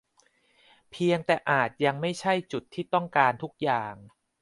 [0.91, 3.93] เพียงแต่อาจยังไม่ใช่จุดที่ต้องการทุกอย่าง